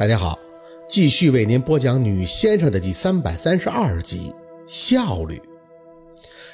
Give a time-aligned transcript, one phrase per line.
[0.00, 0.38] 大家好，
[0.88, 4.34] 继续为您播讲《女先生》的第三百三十二集。
[4.66, 5.42] 效率，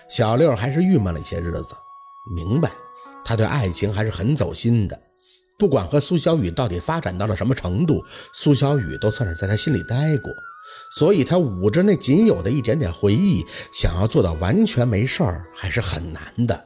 [0.09, 1.77] 小六还是郁闷了一些日子。
[2.29, 2.69] 明白，
[3.25, 5.01] 他对爱情还是很走心的。
[5.57, 8.05] 不管和苏小雨到底发展到了什么程度，
[8.35, 10.33] 苏小雨都算是在他心里待过。
[10.99, 16.65] 所以，他捂着那仅有的一点点回忆，想要做到完全没事儿，还是很难的。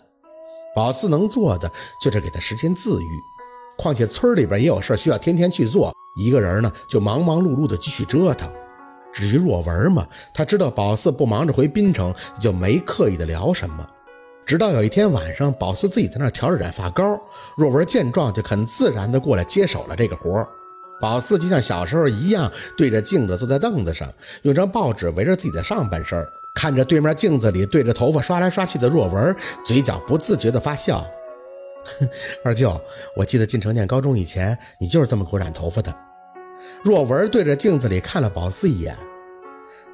[0.75, 1.71] 宝四能做的
[2.03, 3.21] 就是给他时间自愈。
[3.77, 8.51] 况且村里边也有事需要天天去做，一个人呢就忙忙碌碌的继续折腾。
[9.13, 13.87] 至于若文嘛，他知道宝四不忙着回滨城，就没刻意的聊什么。
[14.47, 17.21] 直到有一天晚上，宝四自己在那调着染发膏，
[17.57, 20.49] 若文见状就很自然的过来接手了这个活儿
[21.01, 29.35] 宝四就像小时候一样，对着镜子坐在凳子上，用张报纸围着自己的上半身，看着对面镜子里对着头发刷来刷去的若文，
[29.65, 31.05] 嘴角不自觉的发笑。
[32.45, 32.79] 二舅，
[33.17, 36.10] 我记得进城念高中以前，你就是这么给我染头发的。
[36.83, 38.97] 若文对着镜子里看了宝四一眼，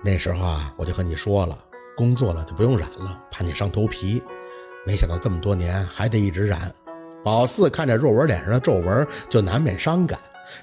[0.04, 1.58] 那时候啊，我就和你说了，
[1.96, 4.22] 工作了就不用染了，怕你伤头皮。
[4.86, 6.72] 没想到这么多年还得一直染。
[7.24, 10.16] 宝四看着若文脸上的皱纹，就难免伤感，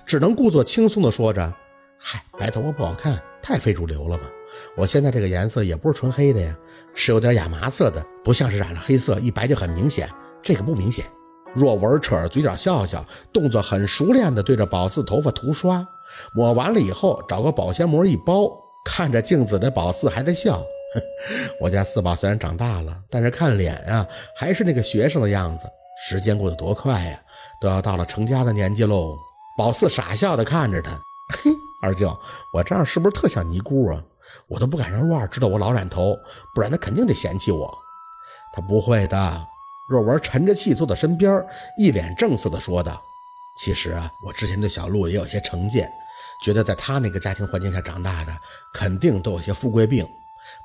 [0.06, 1.54] 只能故作轻松地说着
[2.00, 4.24] ：“嗨，白头发不好看，太非主流了吧？
[4.78, 6.56] 我现在这个颜色也不是纯黑的呀，
[6.94, 10.10] 是有点亚麻色的，不像是染了黑色，一白就很明显。
[10.42, 11.06] 这个不明显。”
[11.54, 15.86] 若文扯着嘴角笑笑，动作很熟练地对着宝四头发涂刷。
[16.34, 18.52] 抹完了以后，找个保鲜膜一包，
[18.86, 20.64] 看着镜子的宝四还在笑。
[21.60, 25.68] 我家四宝虽然长大了，但是看脸啊，还是那个学生的样子。
[26.08, 27.20] 时间过得多快呀，
[27.60, 29.18] 都要到了成家的年纪喽。
[29.58, 30.92] 宝四傻笑的看着他，
[31.30, 31.52] 嘿，
[31.82, 32.16] 二舅，
[32.52, 34.04] 我这样是不是特像尼姑啊？
[34.48, 36.16] 我都不敢让若儿知道我老染头，
[36.54, 37.72] 不然他肯定得嫌弃我。
[38.54, 39.48] 他不会的。
[39.90, 41.44] 若文沉着气坐到身边，
[41.78, 43.02] 一脸正色的说道
[43.58, 45.90] ：“其实啊，我之前对小鹿也有些成见。”
[46.44, 48.38] 觉得在他那个家庭环境下长大的，
[48.74, 50.06] 肯定都有些富贵病，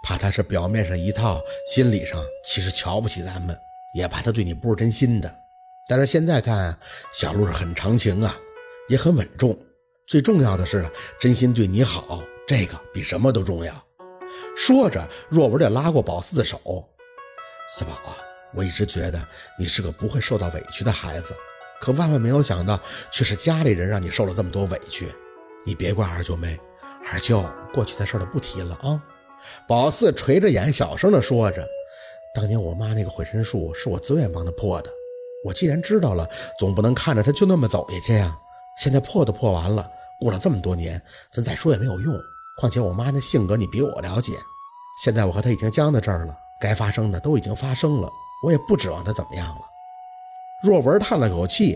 [0.02, 1.40] 怕他是表面上一套，
[1.72, 3.56] 心理上其实瞧不起咱们，
[3.94, 5.32] 也怕他对你不是真心的。
[5.86, 6.76] 但是现在看，
[7.12, 8.36] 小鹿是很长情啊，
[8.88, 9.56] 也很稳重，
[10.08, 10.84] 最重要的是
[11.20, 13.72] 真心对你好，这个比什么都重要。
[14.56, 16.58] 说着，若文就拉过宝四的手
[17.70, 18.16] ：“四宝啊，
[18.52, 21.36] 我一直觉得你是个不会受到委屈的孩子，
[21.80, 22.80] 可万万没有想到，
[23.10, 25.08] 却是家里人让你受了这么多委屈。”
[25.66, 26.58] 你别怪二舅妹，
[27.12, 27.44] 二舅
[27.74, 29.02] 过去的事儿都不提了啊。
[29.66, 31.66] 宝四垂着眼，小声的说着
[32.34, 34.90] ：“当年我妈那个毁身术是我自愿帮她破的。
[35.44, 36.26] 我既然知道了，
[36.58, 38.34] 总不能看着她就那么走下去呀。
[38.80, 39.90] 现在破都破完了，
[40.20, 41.00] 过了这么多年，
[41.30, 42.18] 咱再说也没有用。
[42.58, 44.32] 况且我妈那性格你比我了解。
[45.04, 48.08] 现在我和她已经僵在这儿了，该发生的都已经发生了，
[48.42, 49.60] 我也不指望她怎么样了。”
[50.60, 51.74] 若文叹了口气：“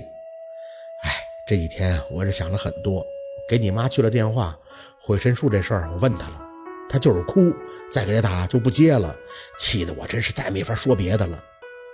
[1.04, 1.10] 哎，
[1.46, 3.04] 这几天我是想了很多。”
[3.48, 4.58] 给你妈去了电话，
[5.00, 6.42] 毁身术这事儿我问她了，
[6.88, 7.52] 她就是哭，
[7.90, 9.14] 再给她打就不接了，
[9.58, 11.42] 气得我真是再没法说别的了。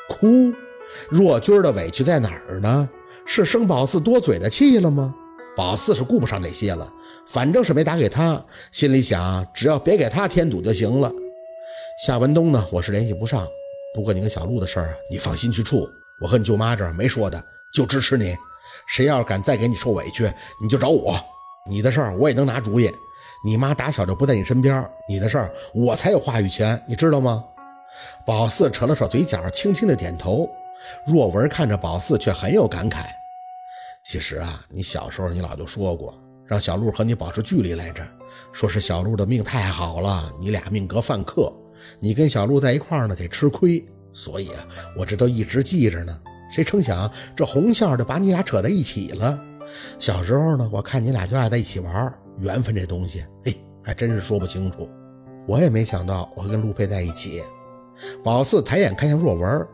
[0.08, 0.52] 哭，
[1.10, 2.88] 若君的委屈在哪儿呢？
[3.26, 5.14] 是生宝四多嘴的气了吗？
[5.56, 6.90] 宝四是顾不上那些了，
[7.26, 11.12] 反正是没打给他，心里想只要别给他添堵就行了。
[11.98, 13.46] 夏文东呢，我是联系不上，
[13.94, 15.88] 不过你跟小璐的事儿你放心去处，
[16.20, 17.42] 我和你舅妈这儿没说的，
[17.72, 18.36] 就支持你，
[18.86, 20.30] 谁要是敢再给你受委屈，
[20.60, 21.14] 你就找我。
[21.66, 22.90] 你的事儿我也能拿主意，
[23.44, 27.44] 你妈打小就不在你身边，你的事儿我才有话语权，你知道吗？
[28.26, 30.48] 宝四扯了扯嘴角，轻轻的点头。
[31.06, 33.06] 若文看着宝四，却很有感慨。
[34.02, 36.14] 其实啊，你小时候你老就说过，
[36.46, 38.02] 让小鹿和你保持距离来着，
[38.52, 41.52] 说是小鹿的命太好了，你俩命格犯克，
[42.00, 46.20] 你跟小鹿在一块儿呢得吃亏，所以啊，我这都一直记着呢。
[46.50, 49.38] 谁成想这红线就把你俩扯在一起了。
[49.98, 54.88] 小时候呢，我看你俩就爱在一起玩，缘分这东西，嘿，还真是说不清楚。
[55.46, 57.42] 我也没想到我会跟陆佩在一起。
[58.24, 59.66] 宝四抬眼看向若文，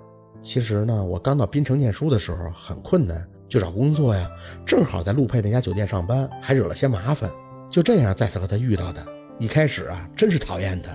[0.42, 4.28] 其实呢，我刚到滨城念书的时候很困难，就找工作呀，
[4.66, 7.30] 正好在陆佩那家酒店上班，还惹了些麻烦，
[7.70, 9.04] 就这样再次和他遇到的。
[9.38, 10.90] 一开始啊，真是讨厌他，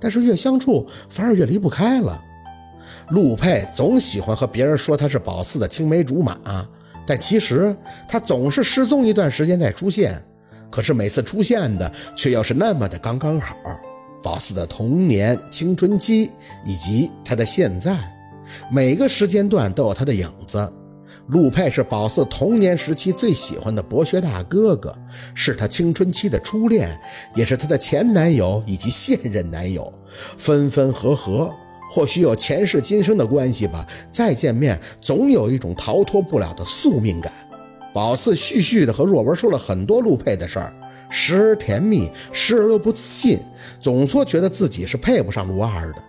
[0.00, 2.22] 但是越相处反而越离不开了。
[3.10, 6.38] 陆佩总喜欢和别人说他是宝四的青梅竹马。
[7.06, 7.76] 但其实
[8.08, 10.18] 他总是失踪一段时间再出现，
[10.70, 13.54] 可是每次出现的却又是那么的刚刚好。
[14.22, 16.32] 宝四的童年、青春期
[16.64, 17.94] 以及他的现在，
[18.72, 20.72] 每个时间段都有他的影子。
[21.28, 24.96] 陆佩是宝四童年时期最喜欢的博学大哥哥，
[25.34, 26.98] 是他青春期的初恋，
[27.34, 29.92] 也是他的前男友以及现任男友，
[30.38, 31.52] 分分合合。
[31.90, 37.32] 或许有前世今生的关系吧，再见面总有一种逃脱不了的宿命感。
[37.92, 40.74] 宝四絮絮的和若文说了很多陆佩的事儿，
[41.08, 43.38] 时而甜蜜，时而又不自信，
[43.80, 46.02] 总说觉得自己是配不上陆二的。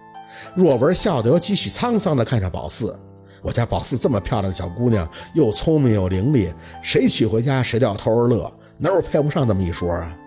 [0.56, 2.98] 若文笑得又继续沧桑的看着宝四
[3.44, 6.52] ：“我家宝四这么漂亮的小姑娘，又聪明又伶俐，
[6.82, 10.18] 谁娶回家谁都要偷着乐，哪有配不上这么一说啊？”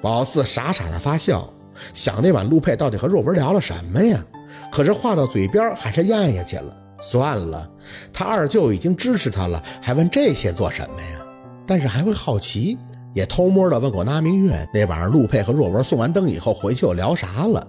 [0.00, 1.52] 宝四傻傻的发笑，
[1.92, 4.24] 想那晚陆佩到底和若文聊了什么呀？
[4.70, 6.76] 可是话到嘴边还是咽下去了。
[6.98, 7.68] 算了，
[8.12, 11.20] 他二舅已经支持他了，还问这些做什么呀？
[11.66, 12.78] 但是还会好奇，
[13.12, 17.66] 也偷摸的问过那明月，那晚上陆佩和若文送完灯以后回去又聊啥了？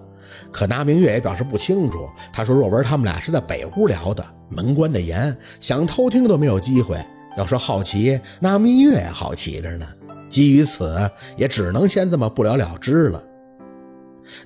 [0.52, 2.08] 可那明月也表示不清楚。
[2.32, 6.96] 他说若文他们俩是在北屋聊的，门关的严，想偷听都没有机会。
[7.36, 9.86] 要说好奇，那明月也好奇着呢。
[10.28, 13.22] 基于此，也只能先这么不了了之了。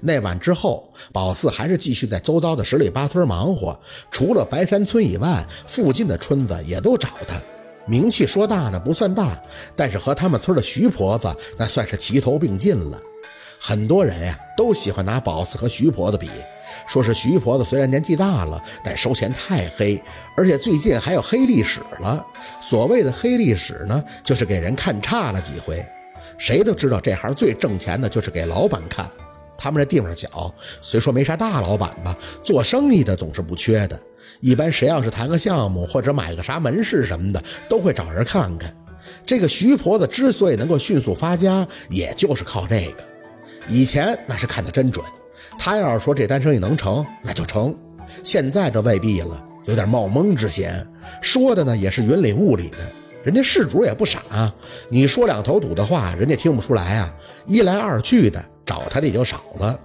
[0.01, 3.79] 那晚之后，宝四还是继续在周遭的十里八村忙活，
[4.11, 7.41] 除了白山村以外，附近的村子也都找他。
[7.87, 9.41] 名气说大呢不算大，
[9.75, 13.01] 但是和他们村的徐婆子那算是齐头并进了。
[13.59, 16.31] 很多人呀都喜欢拿宝四和徐婆子比，
[16.87, 20.01] 说是徐婆子虽然年纪大了，但收钱太黑，
[20.37, 22.25] 而且最近还有黑历史了。
[22.61, 25.85] 所谓的黑历史呢，就是给人看差了几回。
[26.39, 29.11] 谁都知道这行最挣钱的就是给老板看。
[29.61, 34.01] 他们这地方小，虽说没啥大老板吧，做生意的总是不缺的。
[34.41, 38.75] 一般谁要是谈个项目或者买个啥门市什么的，都会找人看看。
[39.27, 43.05] 这个徐婆子之所以能够迅速发家，也就是靠这个。
[43.69, 45.05] 以前那是看得真准，
[45.59, 47.77] 他要是说这单生意能成，那就成。
[48.23, 50.87] 现在这未必了，有点冒蒙之嫌。
[51.21, 52.79] 说的呢也是云里雾里的，
[53.23, 54.21] 人家事主也不傻，
[54.89, 57.13] 你说两头堵的话，人家听不出来啊。
[57.47, 59.77] 一来二去的，找他的也就少了。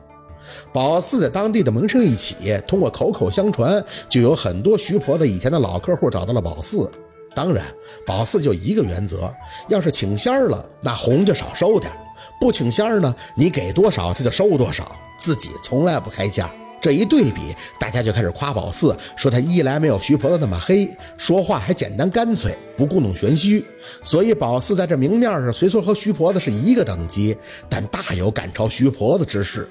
[0.71, 6.91] 宝四在当地的名声一起，通过口口相传，就有很多徐婆子以前的老客户找到了宝四。
[7.33, 7.65] 当然，
[8.05, 9.33] 宝四就一个原则，
[9.69, 11.91] 要是请仙儿了，那红就少收点。
[12.39, 16.47] 不请仙儿呢，你给多少他就收多少，自己从来不开价。
[16.85, 17.41] 这一对比，
[17.79, 20.87] 大家就开始夸宝四，说他一来没有徐婆子那么黑，
[21.17, 23.65] 说话还简单干脆，不故弄玄虚。
[24.03, 27.35] 所以宝四在这明面上虽说和徐婆子是一个等级，
[27.67, 29.67] 但大有赶超徐婆子之势。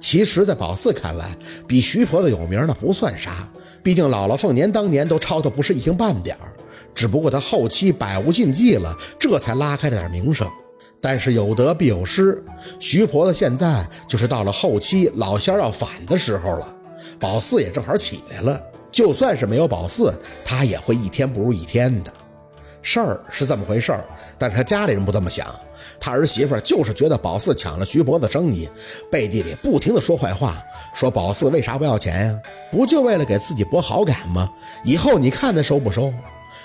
[0.00, 1.36] 其实，在宝四看来，
[1.68, 3.48] 比徐婆子有名的不算啥，
[3.80, 6.36] 毕竟姥姥凤年当年都超的不是一星半点，
[6.92, 10.50] 只不过他后期百无禁忌了，这才拉开了点名声。
[11.00, 12.42] 但是有得必有失，
[12.78, 16.76] 徐婆子现在就是到了后期老仙要反的时候了，
[17.18, 18.60] 宝四也正好起来了。
[18.92, 20.12] 就算是没有宝四，
[20.44, 22.12] 他也会一天不如一天的。
[22.82, 24.04] 事儿是这么回事儿，
[24.36, 25.46] 但是他家里人不这么想，
[26.00, 28.68] 他儿媳妇就是觉得宝四抢了徐婆子生意，
[29.10, 30.62] 背地里不停的说坏话，
[30.94, 32.38] 说宝四为啥不要钱呀？
[32.70, 34.48] 不就为了给自己博好感吗？
[34.84, 36.12] 以后你看他收不收？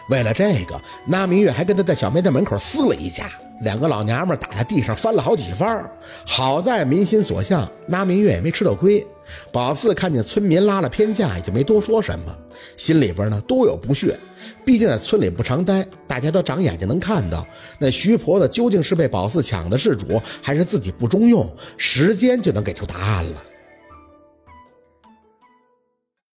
[0.09, 3.29] 为了这个，那明月还跟他在小卖店门口撕了一架。
[3.61, 5.89] 两个老娘们打在地上翻了好几番，
[6.25, 9.05] 好在民心所向，拉明月也没吃到亏。
[9.51, 12.37] 宝四看见村民拉了偏架，也就没多说什么，
[12.77, 14.17] 心里边呢多有不屑。
[14.63, 17.45] 毕竟在村里不常待，大家都长眼睛能看到，
[17.79, 23.43] 那徐婆子究竟是被宝四抢的事主，还是自己不中用，时间就能给出答案了。